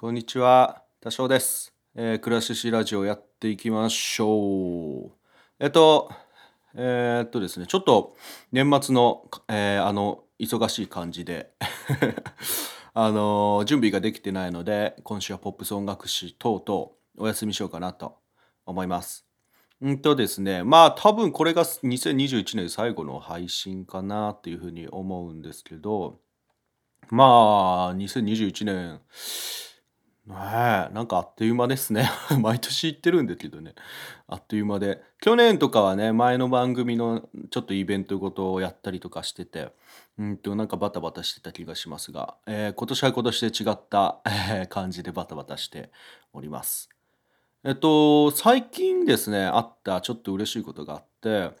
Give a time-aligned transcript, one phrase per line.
[0.00, 1.74] こんにちは、多少です。
[1.96, 5.10] えー、クラシシラジオやっていきましょう。
[5.58, 6.12] えっと、
[6.76, 8.16] えーっとですね、ちょっと
[8.52, 11.50] 年末の、えーあの、忙しい感じで、
[12.94, 18.18] あの、準備ができてないので、今週はポップス音楽史等々お休みしようかなと
[18.66, 19.26] 思います。
[19.80, 26.20] うんとですね、まあ多分これが2021年最後の配信かなっていうふうに思うんですけど、
[27.10, 29.00] まあ、2021年、
[30.28, 30.34] ね
[30.90, 32.10] え、なんかあっという間ですね。
[32.42, 33.74] 毎年言ってるんですけどね。
[34.26, 35.02] あっという間で。
[35.22, 39.72] 去年とかはね、前の番組のちょっとイベントごとをやったりとかしてて、
[40.18, 45.90] うんと、なんかバタバタしてた気がしますが、えー今年は今年で違った、えー感じでバタバタして
[46.34, 46.90] おります。
[47.64, 51.52] えっと、最近ですね、あったちょっと嬉しいことがあって、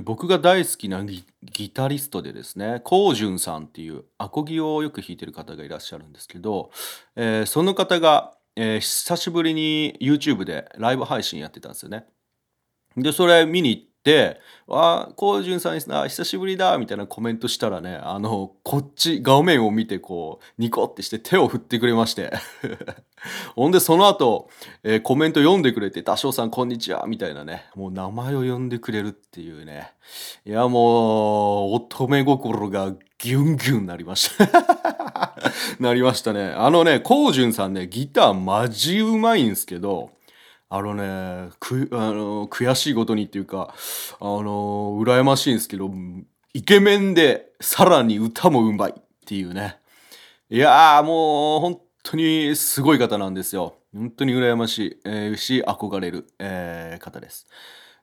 [0.00, 6.70] 僕が大好きなギタリストでですね、コウジュンさんっていうアコギをよく弾いてる方がいらっしゃるんですけど、
[7.14, 12.06] えーその方が、えー久しぶりに YouTube でライブ配信やってたんですよね。
[12.96, 22.32] で、それ見に行って、わあ、コウジュンさんあ久しぶりだみたいなコメントしたらね、あの、こっち、画面を見てこう、ニコってして手を振ってくれまして。
[23.54, 24.48] ほんで、その後、
[24.82, 29.92] えーコメント読んでくれて、多少さんこんにちはみたいなね、もう名前を呼んでくれるっていうね。
[30.44, 34.48] いや、もう、乙女心がギュンギュンなりました。
[35.78, 36.52] なりましたね。
[36.56, 40.10] あのね、コウジュンさんね、ギターマジうまいんすけど、
[40.74, 43.74] あのね、く、あの、悔しいことにっていうか、
[44.20, 45.90] あの、羨ましいんですけど、
[46.54, 49.76] イケメンで、さらに歌もうまいっていうね。
[50.48, 53.74] いやーもう本当にすごい方なんですよ。
[53.94, 57.46] 本当に羨ましい、えーし憧れる、えー方です。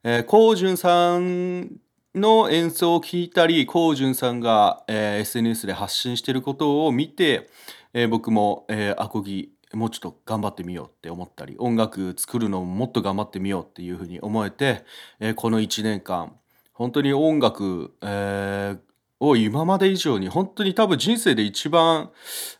[0.04, 1.72] えー、コウジュンさん
[2.14, 7.50] の演奏を聞いたり、コウジュンさんが、えー SNS で発信していることを見て、
[7.96, 14.84] えー僕も、えーアコギもうちょっと頑張ってみようって思ったり、音楽作るのももっと頑張ってみようっていうふうに思えて、
[15.20, 16.36] えーこの1年間、
[16.74, 18.80] 本当に音楽、えー
[19.22, 22.10] を今まで以上に本当に多分人生で一番、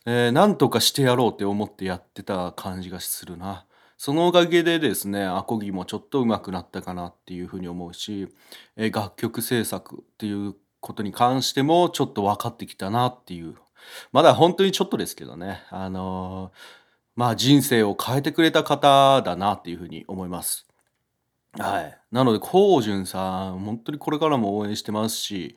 [0.04, 3.64] えー何とかしてやろうって思ってやってた感じがするな。
[3.96, 8.28] そのおかげでですね、アコギもちょっと上手くなったかなっていうふうに思うし、
[8.76, 13.54] えー楽曲制作っていうことに関してもちょっと分かってきたなっていう。
[14.12, 15.62] まだ本当にちょっとですけどね。
[15.70, 16.79] あのー
[17.20, 20.66] まあ人生を変えてくれた方だなっていうふうに思います。
[21.58, 21.98] はい。
[22.10, 25.54] なので、コウジュンさん、本当にこれからも応援してますし、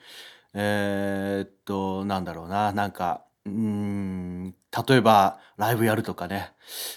[0.53, 4.53] えーっと、なんだろうな、なんか、うん、
[4.87, 6.51] 例えば、ライブやるとかね、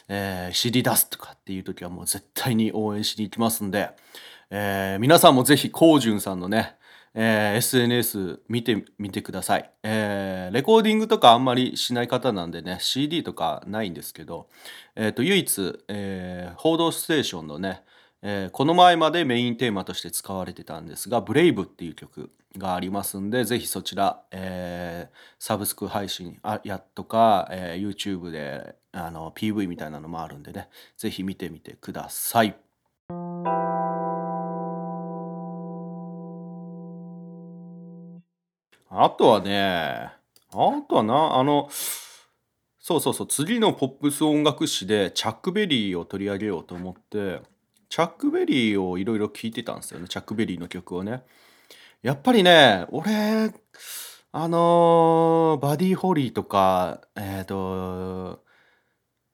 [0.09, 3.91] えー CD 出すとかっていう時はもう絶対に応援しに行きますんで、
[4.51, 6.75] えー皆さんもぜひ、コウジュンさんのね、
[7.19, 14.49] えー SNS 見てみてください、えーレコーディングとかあんまりしない方なんでね、CD とかないんですけど、
[14.95, 17.83] えーと、唯一、えー報道ステーションのね、
[18.23, 32.66] えーこの前までメインテーマとして使われてたんですが、ブレイブっていう曲がありますんで、ぜひそちら、えーサブスク配信あやとか、えー YouTube であの PV みたいなのもあるんでね、ぜひ見てみてください。
[38.89, 40.13] あとはね、
[40.51, 41.69] あとはな、あの、
[42.79, 47.43] そうそうそう、次のポップス音楽誌でチャックベリーを取り上げようと思って、
[47.89, 51.25] チャックベリーをいろいろ聴いてたんですよね、チャックベリーの曲をね。
[52.03, 53.53] やっぱりね、俺、
[54.31, 58.45] あのーバディ・ホリーとか、えっ、と、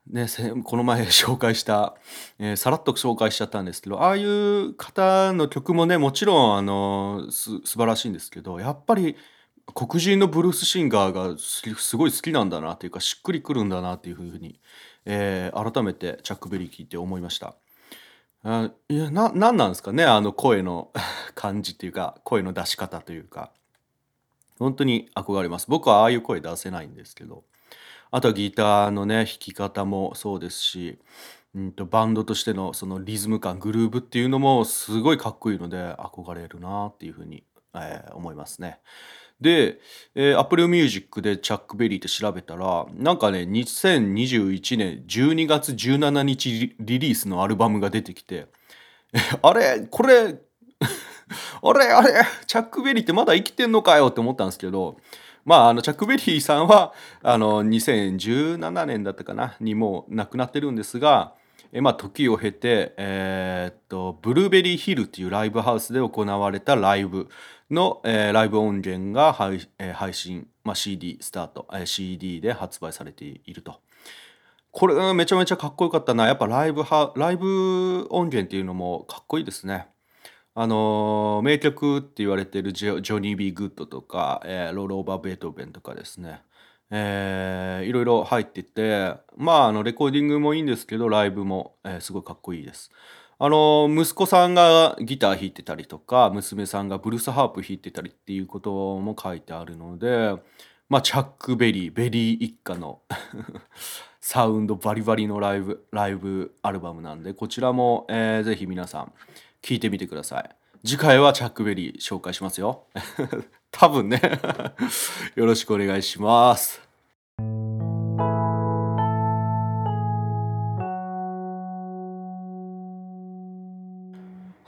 [0.07, 0.27] ね、
[0.65, 1.95] この前 紹介した、
[2.39, 9.17] えーさらっと紹介しちゃったんですけど、ああいう方の曲もね、もちろん、あのーす素晴らしいんですけど、やっぱり
[9.75, 14.61] 黒人のブルースシンガーがすごい好きなんだなっていうか、しっくりくるんだなっていうふうに、
[15.05, 17.55] えー改めてチャックベリー聞いて思いました。
[18.45, 20.91] あいやななんなんですかねあの声の
[21.35, 23.53] 感じっていうか声の出し方というか
[24.59, 27.45] 本当に憧れます僕はああいう声出せないんですけど
[28.11, 30.99] あとはギターのね弾き方もそうですし、
[31.55, 37.45] うん、とバンドとしてのそのリズム感グルーブっていうのもすごいかっこいいので憧れるなっていうふうに、
[37.75, 38.81] えー思いますね。
[39.41, 39.81] で、
[40.15, 48.47] えー、Apple Music でチャックベリーって調べたらなんかね2021年12月17日リリースのアルバムが出てきて
[49.43, 50.37] あれこれ
[51.63, 52.13] あれあれ
[52.47, 54.97] チャックベリーってまだ生きてんのかよって思ったんですけど
[55.45, 56.93] まああのチャックベリーさんは
[57.23, 61.35] あの2017年だったかなにもう亡くなってるんですが
[61.73, 67.29] えまあ時を経てえーっとブルーベリーヒルっていうライブハウスで行われたライブ。
[67.73, 73.81] の、えーライブ音源が配,、えー配信、まあ、CD スタート、えー CD で発売されていると。
[74.71, 76.27] これめちゃめちゃかっこよかったな。
[76.27, 79.89] やっぱライブは、ライブ音源っていうのもかっこいいですね。
[80.55, 86.43] あのー名曲って言われてるジョ、ジョニー・ビー・グッドとか、えーロール・オーバー・ベートーベンとかですね。
[86.91, 92.91] いろいろ入ってて、まあ、あの、レコーディングもいいんですけど、ライブも、えーすごいかっこいいです。
[93.45, 100.37] あの息子さんがギター弾いてたりとか、娘さんがブルースハープ弾いてたりっていうことも書いてあるので、
[100.89, 103.01] まあ、チャック・ベリー、ベリー一家の
[104.21, 109.13] サウンドバリバリのライブ、ライブアルバムなんで、こちらも、えーぜひ皆さん
[109.61, 110.49] 聞いてみてください。
[110.85, 112.85] 次回はチャック・ベリー紹介しますよ。
[113.73, 114.21] 多分ね。
[115.35, 116.92] よろしくお願いします。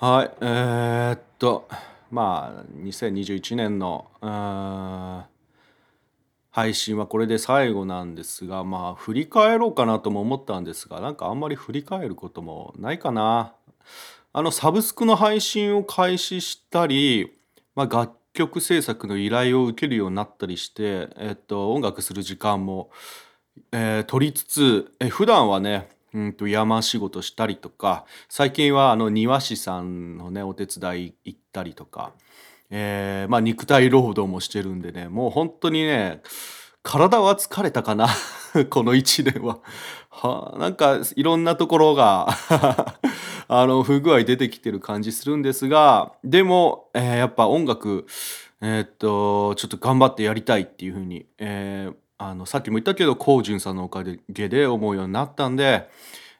[0.06, 1.66] はい、えーっと、
[2.10, 4.10] まあ、2021年の、
[6.50, 13.54] 配信はこれで最後なんですが、まあ、振り返ろうかなとも思ったんですが、なんかあんまり振り返ることもないかな。
[14.34, 17.32] あの、サブスクの配信を開始したり、
[17.74, 22.90] まあ、楽曲制作の依頼を受けるようになったりして、えっと、音楽する時間も、
[23.72, 32.12] えー取りつつ、え普段はね、うんと山仕事したりとか、最近はあの庭師さんのね、お手伝い行ったりとか、
[32.70, 36.22] えーまあ肉体労働もしてるんでね、もう本当にね、
[36.84, 38.08] 体は疲れたかな、
[38.70, 39.58] この1年は。
[40.08, 42.28] は、なんかいろんなところが
[43.48, 48.06] あの不具合出てきてる感じするんですが、でも、えーやっぱ音楽、
[48.60, 55.90] えーっと、ちょっと頑張ってやりたいっていうふうに、えーあのさっきも言ったけど、コウジュンさんのおかげで思うようになったんで、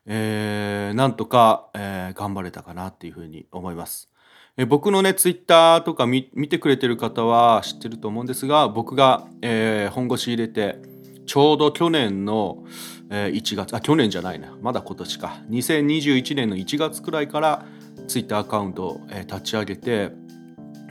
[0.06, 4.08] えーなんとか、えー頑張れたかなっていうふうに思います。
[4.56, 10.78] え僕のね、ツイッターとか見見てくれてる方は知ってると思うんですが、僕が、えー本腰入れて、
[11.26, 12.64] ちょうど去年の、
[13.10, 15.36] えー1月、あ、去年じゃないな、まだ今年か。
[15.50, 17.66] 2021年の1月くらいから
[18.08, 20.12] ツイッターアカウントを、えー立ち上げて、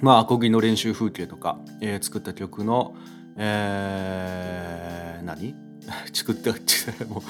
[0.01, 2.93] まあ、アコギの練習風景とか、えー作った曲の、
[3.37, 5.55] えー何？
[6.13, 6.51] 作った
[7.05, 7.21] も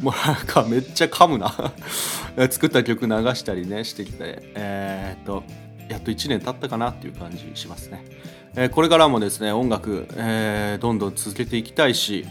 [0.00, 1.72] う もうなんかめっちゃ噛むな。
[2.50, 5.44] 作った曲流したりねしてきてえーっと
[5.88, 8.04] やっと1年経ったかなっていう感じしますね、
[8.54, 12.26] えーこれからもですね音楽、えーどんどん続けていきたいし、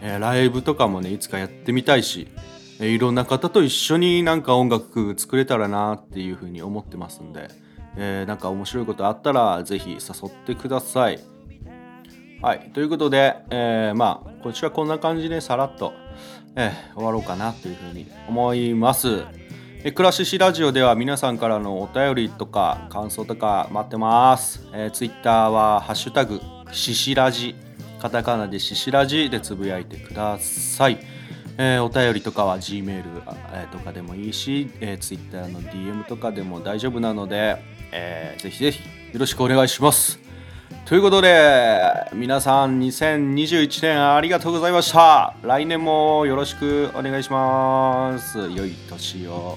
[0.00, 2.28] えーライブとかもねいつかやってみたいし、
[2.80, 7.48] えーいろんな方と一緒になんか音楽作れたらなっていうふうに思ってますんで、
[7.96, 9.96] えーなんか面白いことあったらぜひ誘
[10.28, 11.18] ってください。
[12.44, 12.70] はい。
[12.74, 15.94] ということで、えーまあ、こちらこんな感じでさらっと、
[16.56, 19.24] えー終わろうかなというふうに思います。
[19.82, 24.68] えクラシシラジオでは皆さんからのお便りとか感想とか待ってます。
[24.74, 26.38] えー、ツイッターはハッシュタグ、
[26.70, 27.54] シシラジ、
[27.98, 30.98] カタカナでシシラジでつぶやいてください。
[31.56, 33.22] えーお便りとかは G メール、
[33.54, 37.56] えーとかでもいいし、えー、Twitter の DM とかでも大丈夫なので、
[37.90, 38.82] えーぜひぜひ
[39.14, 40.23] よろしくお願いします。
[40.84, 41.82] ということで、
[42.12, 45.34] 皆さん2021年ありがとうございました。
[45.42, 48.38] 来年もよろしくお願いします。
[48.50, 49.56] 良い年を。